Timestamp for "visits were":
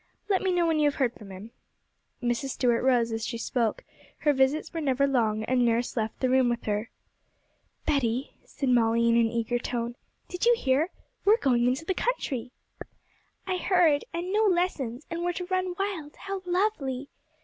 4.33-4.81